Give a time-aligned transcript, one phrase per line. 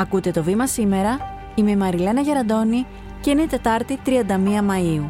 [0.00, 1.18] Ακούτε το βήμα σήμερα,
[1.54, 2.86] είμαι η Μαριλένα Γεραντώνη
[3.20, 4.10] και είναι Τετάρτη 31
[4.70, 5.04] Μαΐου.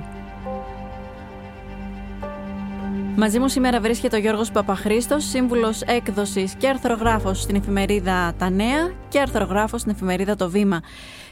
[3.16, 8.92] Μαζί μου σήμερα βρίσκεται ο Γιώργος Παπαχρήστος, σύμβουλος έκδοσης και αρθρογράφος στην εφημερίδα Τα Νέα
[9.08, 10.80] και αρθρογράφος στην εφημερίδα Το Βήμα.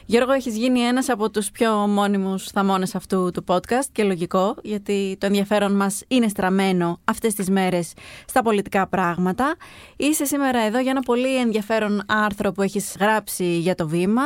[0.05, 5.17] Γιώργο, έχεις γίνει ένας από τους πιο μόνιμους θαμώνες αυτού του podcast και λογικό, γιατί
[5.19, 7.93] το ενδιαφέρον μας είναι στραμμένο αυτές τις μέρες
[8.27, 9.55] στα πολιτικά πράγματα.
[9.95, 14.23] Είσαι σήμερα εδώ για ένα πολύ ενδιαφέρον άρθρο που έχεις γράψει για το βήμα,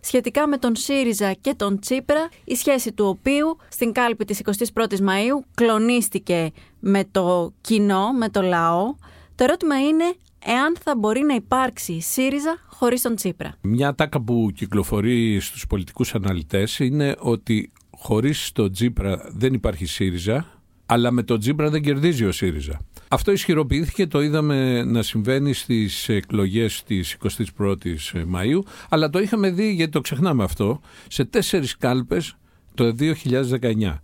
[0.00, 4.40] σχετικά με τον ΣΥΡΙΖΑ και τον Τσίπρα, η σχέση του οποίου στην κάλπη της
[4.74, 6.50] 21ης Μαΐου κλονίστηκε
[6.80, 8.94] με το κοινό, με το λαό.
[9.34, 10.14] Το ερώτημα είναι
[10.44, 13.54] εάν θα μπορεί να υπάρξει ΣΥΡΙΖΑ χωρίς τον Τσίπρα.
[13.60, 20.46] Μια τάκα που κυκλοφορεί στους πολιτικούς αναλυτές είναι ότι χωρίς τον Τσίπρα δεν υπάρχει ΣΥΡΙΖΑ,
[20.86, 22.80] αλλά με τον Τσίπρα δεν κερδίζει ο ΣΥΡΙΖΑ.
[23.08, 27.16] Αυτό ισχυροποιήθηκε, το είδαμε να συμβαίνει στις εκλογές της
[27.58, 32.36] 21ης Μαΐου, αλλά το είχαμε δει, γιατί το ξεχνάμε αυτό, σε τέσσερις κάλπες
[32.74, 34.00] το 2019.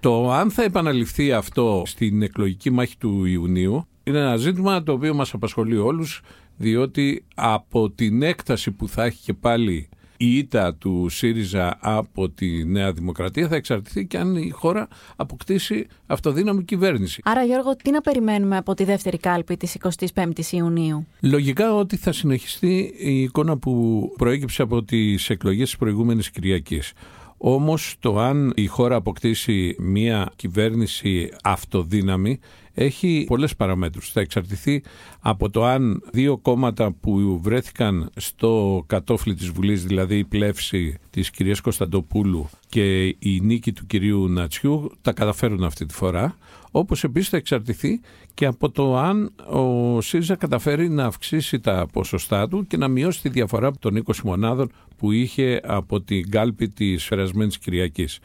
[0.00, 5.14] Το αν θα επαναληφθεί αυτό στην εκλογική μάχη του Ιουνίου είναι ένα ζήτημα το οποίο
[5.14, 6.22] μας απασχολεί όλους
[6.56, 9.88] διότι από την έκταση που θα έχει και πάλι
[10.22, 15.86] η ήττα του ΣΥΡΙΖΑ από τη Νέα Δημοκρατία θα εξαρτηθεί και αν η χώρα αποκτήσει
[16.06, 17.20] αυτοδύναμη κυβέρνηση.
[17.24, 19.76] Άρα Γιώργο, τι να περιμένουμε από τη δεύτερη κάλπη της
[20.14, 26.30] 25ης Ιουνίου; Λογικά ότι θα συνεχιστεί η εικόνα που προέκυψε από τις εκλογές της προηγούμενης
[26.30, 26.92] Κυριακής.
[27.36, 32.38] Όμως το αν η χώρα αποκτήσει μια κυβέρνηση αυτοδύναμη
[32.74, 34.12] έχει πολλές παραμέτρους.
[34.12, 34.82] Θα εξαρτηθεί
[35.20, 41.30] από το αν δύο κόμματα που βρέθηκαν στο κατόφλι της Βουλής, δηλαδή η πλεύση της
[41.30, 46.36] κυρίας Κωνσταντοπούλου και η νίκη του κυρίου Νατσιού, τα καταφέρουν αυτή τη φορά.
[46.70, 48.00] Όπως επίσης θα εξαρτηθεί
[48.40, 53.22] και από το αν ο ΣΥΡΙΖΑ καταφέρει να αυξήσει τα ποσοστά του και να μειώσει
[53.22, 58.18] τη διαφορά των 20 μονάδων που είχε από την κάλπη της περασμένης Κυριακής.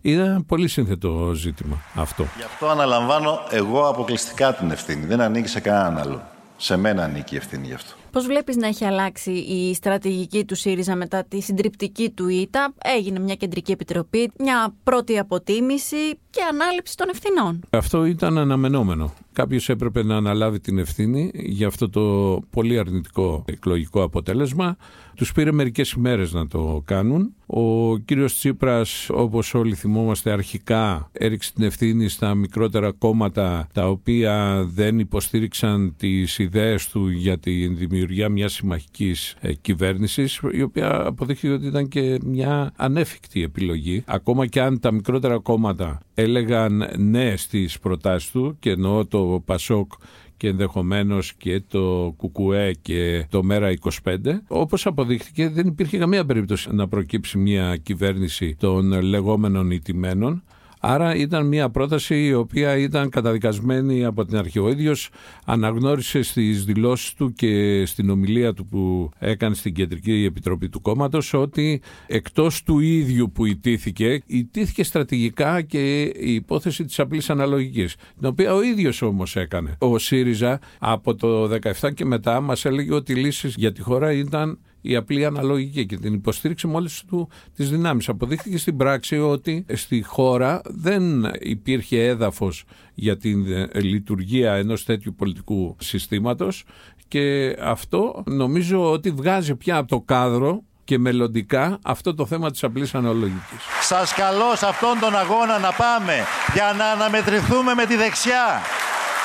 [0.00, 2.26] Είναι πολύ σύνθετο ζήτημα αυτό.
[2.36, 5.06] Γι' αυτό αναλαμβάνω εγώ αποκλειστικά την ευθύνη.
[5.06, 6.22] Δεν ανήκει σε κανέναν άλλο.
[6.56, 7.94] Σε μένα ανήκει η ευθύνη γι' αυτό.
[8.10, 12.74] Πώς βλέπεις να έχει αλλάξει η στρατηγική του ΣΥΡΙΖΑ μετά τη συντριπτική του ήττα.
[12.96, 17.60] Έγινε μια κεντρική επιτροπή, μια πρώτη αποτίμηση και ανάληψη των ευθυνών.
[17.70, 19.12] Αυτό ήταν αναμενόμενο.
[19.32, 24.76] Κάποιος έπρεπε να αναλάβει την ευθύνη για αυτό το πολύ αρνητικό εκλογικό αποτέλεσμα.
[25.16, 27.34] Τους πήρε μερικές ημέρες να το κάνουν.
[27.46, 34.64] Ο κύριος Τσίπρας, όπως όλοι θυμόμαστε, αρχικά έριξε την ευθύνη στα μικρότερα κόμματα τα οποία
[34.74, 41.52] δεν υποστήριξαν τις ιδέες του για την δημιουργία μιας συμμαχικής ε, κυβέρνησης, η οποία αποδείχθηκε
[41.52, 44.02] ότι ήταν και μια ανέφικτη επιλογή.
[44.06, 49.92] Ακόμα και αν τα μικρότερα κόμματα έλεγαν ναι στις προτάσεις του, και εννοώ το Πασόκ
[50.36, 53.72] και ενδεχομένως και το Κουκουέ και το Μέρα
[54.04, 54.16] 25.
[54.48, 60.42] Όπως αποδείχθηκε, δεν υπήρχε καμία περίπτωση να προκύψει μια κυβέρνηση των λεγόμενων ιτημένων.
[60.84, 64.58] Άρα ήταν μια πρόταση η οποία ήταν καταδικασμένη από την αρχή.
[64.58, 65.10] Ο ίδιος
[65.44, 71.34] αναγνώρισε στις δηλώσεις του και στην ομιλία του που έκανε στην Κεντρική Επιτροπή του κόμματος
[71.34, 78.28] ότι εκτός του ίδιου που ιτήθηκε, ιτήθηκε στρατηγικά και η υπόθεση της απλής αναλογικής, την
[78.28, 79.76] οποία ο ίδιος όμως έκανε.
[79.78, 81.50] Ο ΣΥΡΙΖΑ από το
[81.80, 85.86] 17 και μετά μας έλεγε ότι οι λύσεις για τη χώρα ήταν η απλή αναλογική
[85.86, 88.08] και την υποστήριξε με όλες του τις δυνάμεις.
[88.08, 95.76] Αποδείχθηκε στην πράξη ότι στη χώρα δεν υπήρχε έδαφος για την λειτουργία ενός τέτοιου πολιτικού
[95.80, 96.64] συστήματος
[97.08, 102.64] και αυτό νομίζω ότι βγάζει πια από το κάδρο και μελλοντικά αυτό το θέμα της
[102.64, 103.58] απλής αναλογικής.
[103.80, 106.14] Σας καλώ σε αυτόν τον αγώνα να πάμε
[106.54, 108.60] για να αναμετρηθούμε με τη δεξιά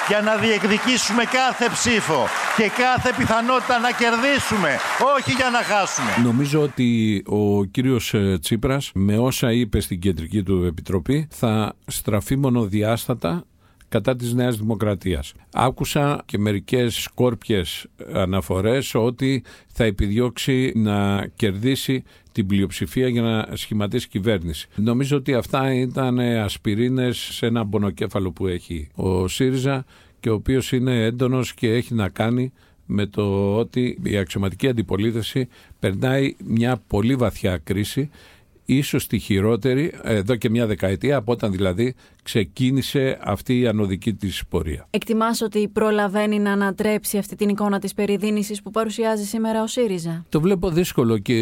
[0.07, 2.25] για να διεκδικήσουμε κάθε ψήφο
[2.57, 4.69] και κάθε πιθανότητα να κερδίσουμε,
[5.17, 6.11] όχι για να χάσουμε.
[6.23, 12.37] Νομίζω ότι ο κύριος ε, Τσίπρας με όσα είπε στην κεντρική του επιτροπή θα στραφεί
[12.37, 13.43] μονοδιάστατα
[13.89, 15.33] κατά της Νέας Δημοκρατίας.
[15.53, 24.07] Άκουσα και μερικές σκόρπιες αναφορές ότι θα επιδιώξει να κερδίσει την πλειοψηφία για να σχηματίσει
[24.07, 24.67] κυβέρνηση.
[24.75, 29.85] Νομίζω ότι αυτά ήταν ασπιρίνες σε ένα μπονοκέφαλο που έχει ο ΣΥΡΙΖΑ
[30.19, 32.51] και ο οποίος είναι έντονος και έχει να κάνει
[32.85, 35.47] με το ότι η αξιωματική αντιπολίτευση
[35.79, 38.09] περνάει μια πολύ βαθιά κρίση
[38.65, 41.95] ίσως τη χειρότερη εδώ και μια δεκαετία από όταν δηλαδή
[42.27, 44.87] ξεκίνησε αυτή η ανωδική της πορεία.
[44.89, 50.25] Εκτιμάς ότι προλαβαίνει να ανατρέψει αυτή την εικόνα της περιδίνησης που παρουσιάζει σήμερα ο ΣΥΡΙΖΑ;
[50.29, 51.33] Το βλέπω δύσκολο και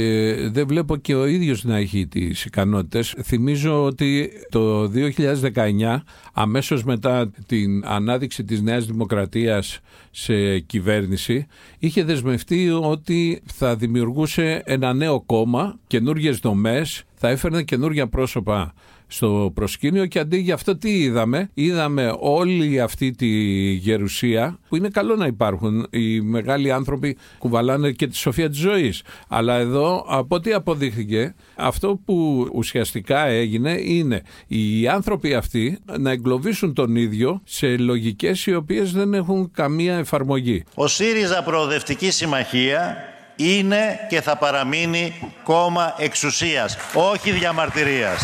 [0.51, 3.15] δεν βλέπω και ο ίδιος να έχει τις ικανότητες.
[3.23, 6.03] Θυμίζω ότι το 2019
[6.33, 9.79] αμέσως μετά την ανάδειξη της Νέας Δημοκρατίας
[10.11, 11.45] σε κυβέρνηση
[11.79, 18.73] είχε δεσμευτεί ότι θα δημιουργούσε ένα νέο κόμμα, καινούριε δομές, θα έφερνε καινούργια πρόσωπα
[19.07, 23.27] στο προσκήνιο και αντί για αυτό τι είδαμε; Είδαμε όλη αυτή τη
[23.71, 25.87] γερουσία που είναι καλό να υπάρχουν.
[25.89, 29.01] Οι μεγάλοι άνθρωποι κουβαλάνε και τη σοφία της ζωής.
[29.27, 36.73] Αλλά εδώ από ό,τι αποδείχθηκε αυτό που ουσιαστικά έγινε είναι οι άνθρωποι αυτοί να εγκλωβίσουν
[36.73, 40.63] τον ίδιο σε λογικές οι οποίες δεν έχουν καμία εφαρμογή.
[40.73, 42.97] Ο ΣΥΡΙΖΑ Προοδευτική Συμμαχία
[43.35, 45.13] είναι και θα παραμείνει
[45.43, 48.21] κόμμα εξουσίας, όχι διαμαρτυρίας.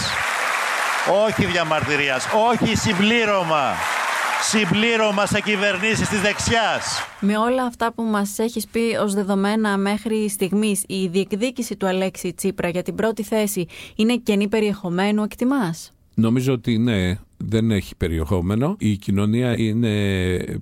[1.10, 3.74] Όχι διαμαρτυρίας, όχι συμπλήρωμα.
[4.42, 7.02] Συμπλήρωμα σε κυβερνήσεις της δεξιάς.
[7.20, 12.34] Με όλα αυτά που μας έχεις πει ως δεδομένα μέχρι στιγμής, η διεκδίκηση του Αλέξη
[12.34, 18.76] Τσίπρα για την πρώτη θέση είναι κενή περιεχομένου, εκτιμάς; Νομίζω ότι ναι, δεν έχει περιεχόμενο.
[18.80, 19.94] Η κοινωνία είναι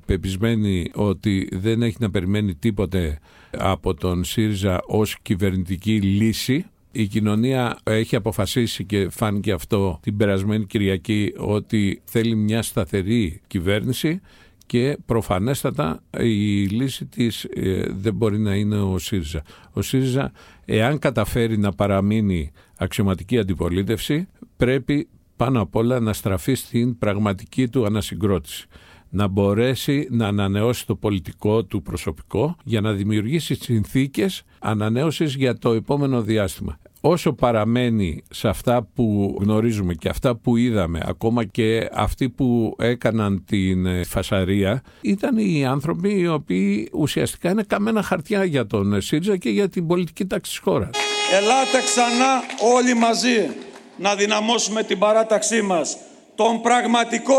[0.05, 3.19] πεπισμένη ότι δεν έχει να περιμένει τίποτε
[3.57, 10.65] από τον ΣΥΡΙΖΑ ως κυβερνητική λύση η κοινωνία έχει αποφασίσει και φάνηκε αυτό την περασμένη
[10.65, 14.21] Κυριακή ότι θέλει μια σταθερή κυβέρνηση
[14.65, 19.41] και προφανέστατα η λύση της ε, δεν μπορεί να είναι ο ΣΥΡΙΖΑ.
[19.73, 20.31] Ο ΣΥΡΙΖΑ
[20.65, 24.27] εάν καταφέρει να παραμείνει αξιωματική αντιπολίτευση
[24.57, 28.67] πρέπει πάνω απ' όλα να στραφεί στην πραγματική του ανασυγκρότηση
[29.09, 35.71] να μπορέσει να ανανεώσει το πολιτικό του προσωπικό για να δημιουργήσει συνθήκες ανανέωσης για το
[35.71, 36.79] επόμενο διάστημα.
[37.01, 43.43] Όσο παραμένει σε αυτά που γνωρίζουμε και αυτά που είδαμε, ακόμα και αυτοί που έκαναν
[43.45, 49.37] την ε, φασαρία, ήταν οι άνθρωποι οι οποίοι ουσιαστικά είναι καμένα χαρτιά για τον ΣΥΡΙΖΑ
[49.37, 50.89] και για την πολιτική τάξη της χώρας.
[51.31, 52.41] Ελάτε ξανά
[52.75, 53.49] όλοι μαζί
[53.97, 55.97] να δυναμώσουμε την παράταξή μας,
[56.35, 57.35] τον πραγματικό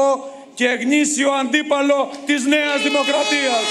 [0.55, 3.65] και γνήσιο αντίπαλο της Νέας Δημοκρατίας.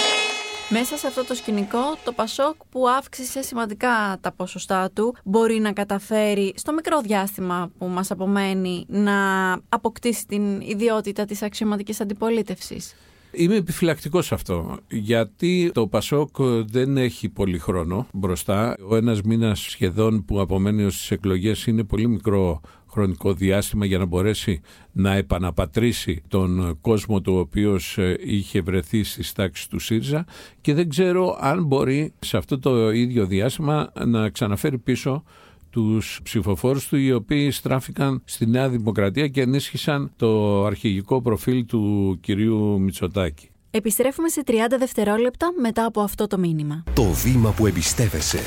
[0.69, 5.73] Μέσα σε αυτό το σκηνικό, το Πασόκ που αύξησε σημαντικά τα ποσοστά του μπορεί να
[5.73, 12.95] καταφέρει στο μικρό διάστημα που μας απομένει να αποκτήσει την ιδιότητα της αξιωματικής αντιπολίτευσης.
[13.31, 16.35] Είμαι επιφυλακτικός σε αυτό, γιατί το Πασόκ
[16.65, 18.75] δεν έχει πολύ χρόνο μπροστά.
[18.89, 22.61] Ο ένας μήνας σχεδόν που απομένει ως τις εκλογές είναι πολύ μικρό
[22.91, 24.61] χρονικό διάστημα για να μπορέσει
[24.91, 30.25] να επαναπατρίσει τον κόσμο του ο οποίος ε, είχε βρεθεί στις τάξεις του ΣΥΡΙΖΑ
[30.61, 35.23] και δεν ξέρω αν μπορεί σε αυτό το ίδιο διάστημα να ξαναφέρει πίσω
[35.69, 42.17] τους ψηφοφόρους του οι οποίοι στράφηκαν στη Νέα Δημοκρατία και ενίσχυσαν το αρχηγικό προφίλ του
[42.21, 43.49] κυρίου Μητσοτάκη.
[43.71, 46.83] Επιστρέφουμε σε 30 δευτερόλεπτα μετά από αυτό το μήνυμα.
[46.93, 48.39] Το βήμα που εμπιστεύεσαι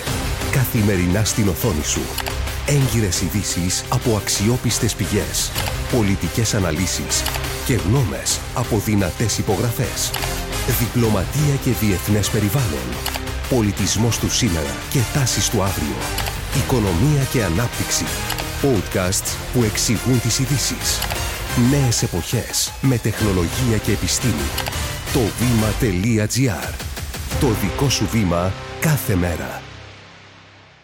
[0.52, 2.00] καθημερινά στην οθόνη σου.
[2.66, 5.50] Έγκυρες ειδήσεις από αξιόπιστες πηγές.
[5.96, 7.22] Πολιτικές αναλύσεις
[7.66, 10.10] και γνώμες από δυνατές υπογραφές.
[10.78, 12.88] Διπλωματία και διεθνές περιβάλλον.
[13.50, 16.31] Πολιτισμός του σήμερα και τάσεις του αύριο.
[16.56, 18.04] Οικονομία και ανάπτυξη.
[18.62, 20.98] Podcasts που εξηγούν τις ειδήσεις.
[21.70, 24.48] Νέες εποχές με τεχνολογία και επιστήμη.
[25.12, 26.74] Το βήμα.gr.
[27.40, 29.62] Το δικό σου βήμα κάθε μέρα.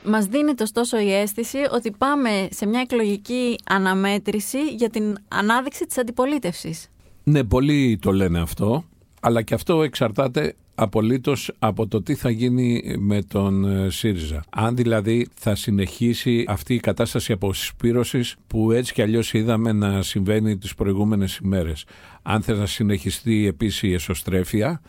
[0.05, 5.99] Μας δίνεται ωστόσο η αίσθηση ότι πάμε σε μια εκλογική αναμέτρηση για την ανάδειξη της
[5.99, 6.88] αντιπολίτευσης.
[7.25, 8.85] Ναι, πολλοί το λένε αυτό,
[9.20, 14.44] αλλά και αυτό εξαρτάται απολύτως από το τι θα γίνει με τον ε, ΣΥΡΙΖΑ.
[14.50, 20.56] Αν δηλαδή θα συνεχίσει αυτή η κατάσταση αποσυσπήρωσης που έτσι κι αλλιώς είδαμε να συμβαίνει
[20.56, 21.84] τις προηγούμενες ημέρες.
[22.22, 24.81] Αν θα συνεχιστεί επίσης η εσωστρέφεια,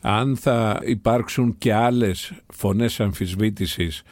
[0.00, 4.02] αν θα υπάρξουν και άλλες φωνές αμφισβήτησης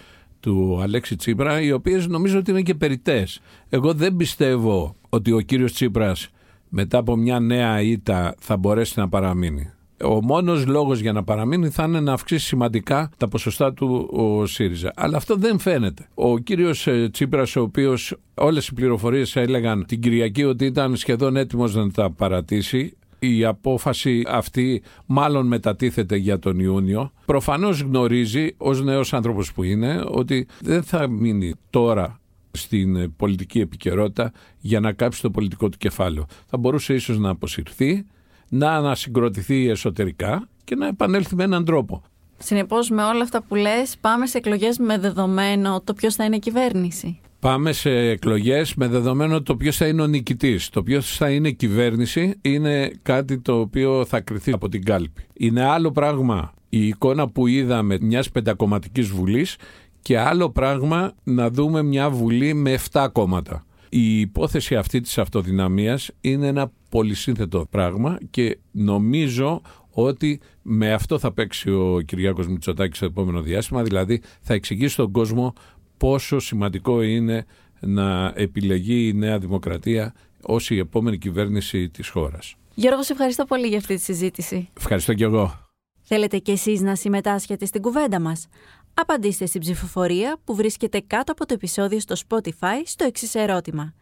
[0.41, 3.41] του Αλέξη Τσίπρα, οι οποίες νομίζω ότι είναι και περιτές.
[3.69, 6.29] Εγώ δεν πιστεύω ότι ο κύριος Τσίπρας
[6.69, 9.74] μετά από μια νέα ήττα θα μπορέσει να παραμείνει.
[10.05, 14.47] Ο μόνος λόγος για να παραμείνει θα είναι να αυξήσει σημαντικά τα ποσοστά του ο
[14.47, 14.93] ΣΥΡΙΖΑ.
[14.97, 16.09] Αλλά αυτό δεν φαίνεται.
[16.15, 21.37] Ο κύριος ε, Τσίπρας, ο οποίος όλες οι πληροφορίες έλεγαν την Κυριακή ότι ήταν σχεδόν
[21.37, 27.13] έτοιμος να τα παρατήσει, η απόφαση αυτή μάλλον μετατίθεται για τον Ιούνιο.
[27.25, 32.21] Προφανώς γνωρίζει ως νέος άνθρωπος που είναι ότι δεν θα μείνει τώρα
[32.51, 36.27] στην πολιτική επικαιρότητα για να κάψει το πολιτικό του κεφάλαιο.
[36.47, 38.05] Θα μπορούσε ίσως να αποσυρθεί,
[38.49, 42.03] να ανασυγκροτηθεί εσωτερικά και να επανέλθει με έναν τρόπο.
[42.39, 46.39] Συνεπώς με όλα αυτά που λες πάμε σε εκλογές με δεδομένο το ποιος θα είναι
[46.39, 47.19] κυβέρνηση.
[47.39, 50.69] Πάμε σε εκλογές με δεδομένο το ποιος θα είναι ο νικητής.
[50.69, 55.27] Το ποιος θα είναι κυβέρνηση είναι κάτι το οποίο θα κριθεί από την κάλπη.
[55.35, 59.57] Είναι άλλο πράγμα η εικόνα που είδαμε μιας πεντακομματικής βουλής
[60.03, 63.65] και άλλο πράγμα να δούμε μια βουλή με 7 κόμματα.
[63.97, 71.33] Η υπόθεση αυτή της αυτοδυναμίας είναι ένα πολυσύνθετο πράγμα και νομίζω ότι με αυτό θα
[71.33, 75.53] παίξει ο Κυριάκος Μητσοτάκης στο επόμενο διάστημα, δηλαδή θα εξηγήσει στον κόσμο
[75.97, 77.47] πόσο σημαντικό είναι
[77.81, 82.55] να επιλεγεί η Νέα Δημοκρατία ως η επόμενη κυβέρνηση της χώρας.
[82.75, 84.69] Γιώργο, σε ευχαριστώ πολύ για αυτή τη συζήτηση.
[84.77, 85.59] Ευχαριστώ και εγώ.
[86.03, 88.49] Θέλετε κι εσείς να συμμετάσχετε στην κουβέντα μας;
[88.95, 93.95] Απαντήστε στην ψηφοφορία που βρίσκεται κάτω από το επεισόδιο στο Spotify στο εξής ερώτημα.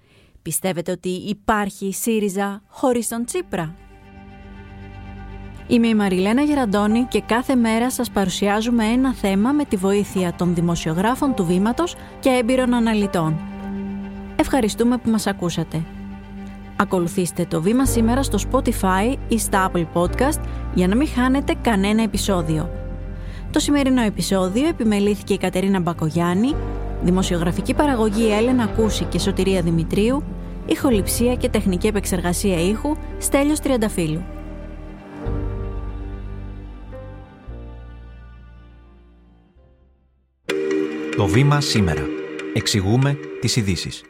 [0.43, 3.75] Πιστεύετε ότι υπάρχει ΣΥΡΙΖΑ χωρίς τον Τσίπρα;
[5.67, 10.55] Είμαι η Μαριλένα Γεραντώνη και κάθε μέρα σας παρουσιάζουμε ένα θέμα με τη βοήθεια των
[10.55, 13.41] δημοσιογράφων του Βήματος και έμπειρων αναλυτών.
[14.37, 15.85] Ευχαριστούμε που μας ακούσατε.
[16.77, 20.41] Ακολουθήστε το Βήμα σήμερα στο Spotify ή στα Apple Podcast
[20.75, 22.82] για να μην χάνετε κανένα επεισόδιο.
[23.53, 26.55] Το σημερινό επεισόδιο επιμελήθηκε η Κατερίνα Μπακογιάννη,
[27.03, 30.23] δημοσιογραφική παραγωγή Έλενα Κούση και Σωτηρία Δημητρίου,
[30.67, 34.23] ηχοληψία και τεχνική επεξεργασία ήχου Στέλιος Τριανταφύλου.
[41.17, 42.03] Το βήμα σήμερα.
[42.55, 44.03] Εξηγούμε τις ειδήσεις.